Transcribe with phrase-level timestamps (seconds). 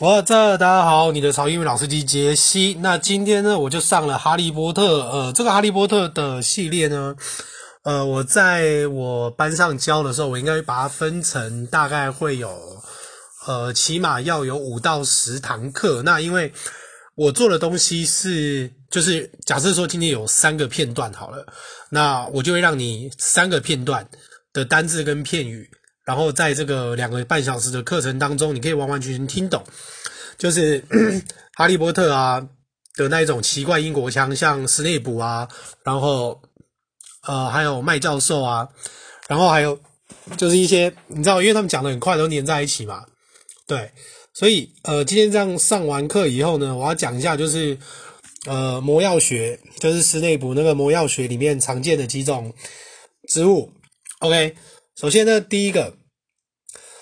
[0.00, 2.74] 我这大家好，你的潮英语老司机杰西。
[2.80, 5.00] 那今天呢，我就上了《哈利波特》。
[5.06, 7.14] 呃，这个《哈利波特》的系列呢，
[7.82, 12.58] 呃，我在我班上教的时候，我应该把它分成大概会有，
[13.46, 16.00] 呃，起码要有五到十堂课。
[16.02, 16.50] 那因为
[17.14, 21.44] 我做的东西是，就是假设说今天有三个片段好了，
[21.90, 24.08] 那我就会让你三个片段
[24.54, 25.68] 的单字跟片语。
[26.10, 29.62] 然后在这个两个半小时的课程当中，你可以完完全全听懂，
[30.36, 30.84] 就是
[31.54, 32.44] 哈利波特啊
[32.96, 35.48] 的那一种奇怪英国腔，像斯内普啊，
[35.84, 36.42] 然后
[37.28, 38.68] 呃还有麦教授啊，
[39.28, 39.78] 然后还有
[40.36, 43.04] 就是一些你知道，因为他们讲的很快，都黏在一起嘛，
[43.68, 43.88] 对，
[44.34, 47.78] 所以呃今天这样上完课以后呢，我要讲一下就是
[48.46, 52.52] 呃魔药学，就是斯内普那个魔药学里面常见的几种
[53.28, 53.72] 植物
[54.18, 54.56] ，OK。
[54.96, 55.99] 首先呢，第一个。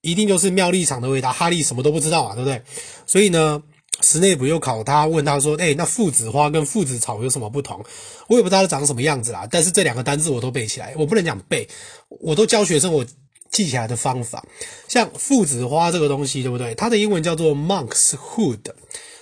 [0.00, 1.32] 一定就是妙丽场的味道。
[1.32, 2.62] 哈利什么都不知道嘛，对不对？
[3.06, 3.62] 所以呢，
[4.00, 7.84] 史内普又考他，问他说：“哎，那附子花跟附子草有什么不同？”
[8.28, 10.94] 我也不知道它长什么样子啦，但是这两个单字我都背起来。
[10.96, 11.68] 我不能讲背，
[12.08, 13.04] 我都教学生我
[13.50, 14.44] 记起来的方法。
[14.88, 16.74] 像附子花这个东西，对不对？
[16.74, 18.64] 它的英文叫做 Monk's Hood，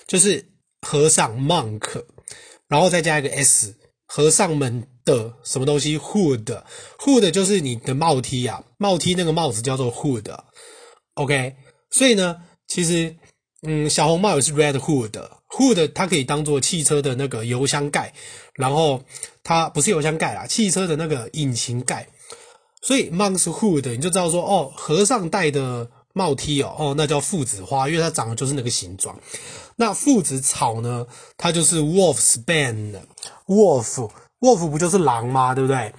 [0.07, 0.47] 就是
[0.81, 2.05] 和尚 Monk，
[2.69, 3.75] 然后再加一个 S，
[4.07, 4.87] 和尚们。
[5.11, 11.57] 的什么东西？Hood，Hood 就是你的帽 T 啊，帽 T 那个帽子叫做 Hood，OK，
[11.91, 12.37] 所以呢，
[12.69, 13.17] 其实，
[13.67, 18.13] 嗯，小红帽也是 Red Hood，Hood 它可以当做汽车的那个油箱盖，
[18.55, 19.03] 然后
[19.43, 22.09] 它不是油箱盖啦，汽车的那个引擎盖，
[22.83, 29.19] 所以 Monk's Hood 你就知道说，哦，和尚戴的帽 T 哦，哦，那叫父子花，因为它长得就是那个形状。
[29.77, 31.07] 那父子草呢，
[31.37, 33.01] 它就是 wolf's band。
[33.47, 34.11] wolf。
[34.41, 35.55] Wolf 不就是狼吗？
[35.55, 35.93] 对不对？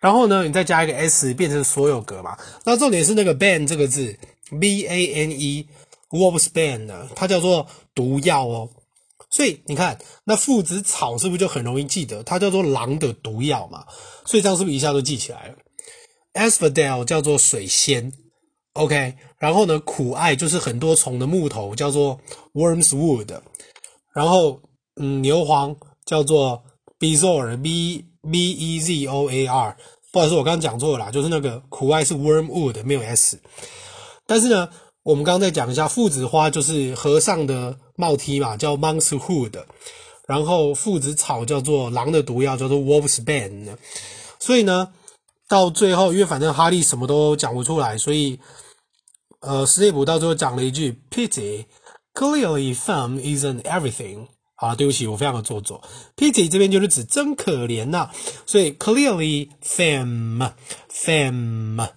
[0.00, 2.36] 然后呢，你再加一个 s，变成所有格嘛。
[2.64, 4.14] 那重点是那个 ban 这个字
[4.60, 8.68] ，b a n e，Wolf's Bane 呢，它叫做毒药哦。
[9.30, 12.22] 所以你看，那附子草是不是就很容易记得？
[12.22, 13.86] 它叫做狼的毒药嘛。
[14.26, 15.54] 所以这样是不是一下就记起来了
[16.34, 18.12] ？Asphodel 叫做水仙
[18.74, 19.14] ，OK。
[19.38, 22.20] 然后呢，苦艾就是很多虫的木头，叫做
[22.52, 23.40] Worm's Wood。
[24.14, 24.60] 然后，
[25.00, 25.74] 嗯，牛黄
[26.04, 26.62] 叫做。
[27.04, 29.76] Bezoar，B B E Z O A R，
[30.10, 33.38] 不好意思，我刚刚讲错了，就是那个苦艾是 wormwood，没有 s。
[34.26, 34.70] 但是呢，
[35.02, 39.64] 我们刚刚再讲一下，附子花就是和尚的帽梯嘛，叫 Monk's Hood。
[40.26, 43.76] 然后附子草叫做狼的毒药，叫做 Wolf's b a n。
[44.40, 44.88] 所以呢，
[45.46, 48.40] 到最后，因为反正哈利什么都讲不出来，所以
[49.40, 54.28] 呃，史内普到最后讲了一句 Pity，clearly femme isn't everything。
[54.56, 55.82] 啊，对不起，我非常的做作。
[56.16, 58.10] Pity 这边就是指真可怜呐、
[58.46, 60.52] 所以 clearly fame
[60.92, 61.88] fame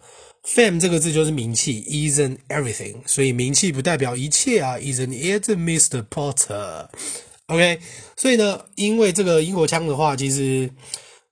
[0.44, 6.04] fame 这个字就是名气，isn't everything，所以名气不代表一切啊，isn't it Mr.
[6.10, 7.80] Potter？OK，、
[8.16, 10.70] 所以呢，因为这个英国腔的话，其实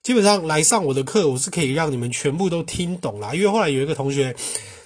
[0.02, 3.34] 基本上来上我的课，我是可以让你们全部都听懂啦。
[3.34, 4.36] 因为后来有一个同学，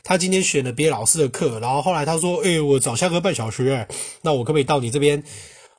[0.03, 3.87] 他今天选了别老师的课，然后后来他说：“哎，我早下课半小时，
[4.23, 5.23] 那我可不可以到你这边？”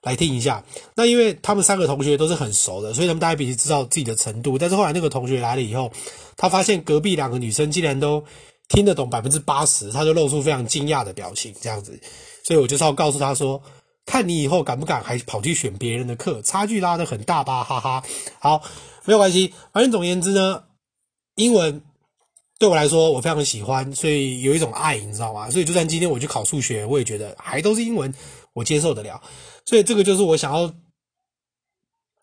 [0.03, 0.63] 来听一下，
[0.95, 4.57] 那因为他们三个同学都是很熟的，所以他们大概彼此知道自己的程度。
[4.57, 5.91] 但是后来那个同学来了以后，
[6.35, 8.23] 他发现隔壁两个女生竟然都
[8.67, 11.99] 听得懂百分之八十，他就露出非常惊讶的表情，这样子。
[12.43, 13.61] 所以我就是要告诉他说，
[14.05, 18.03] 看你以后敢不敢还跑去选别人的课，差距拉得很大吧，哈哈。
[18.39, 18.63] 好，
[19.05, 20.63] 没有关系，反正总言之呢，
[21.35, 21.83] 英文
[22.57, 25.51] 对我来说，我非常喜欢，所以有一种爱，你知道吗？
[25.51, 28.11] 所以就算今天我去考数学，我也觉得还都是英文，
[28.53, 29.21] 我接受得了。
[29.65, 30.73] 所以这个就是我想要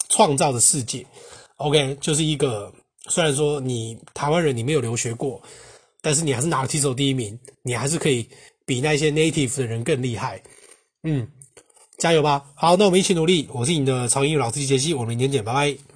[0.09, 1.07] 创造的世界。
[1.57, 2.73] OK，就是一个
[3.09, 5.43] 虽然说你台湾人你没有留学过，
[6.01, 8.29] 但是你还是拿了提手第一名，你还是可以
[8.65, 10.43] 比那些 native 的人更厉害。
[11.03, 11.27] 嗯，
[11.99, 12.45] 加油吧！
[12.55, 13.49] 好，那我们一起努力。
[13.53, 15.88] 我是你的超英语老师杰西，我们明天见，拜拜。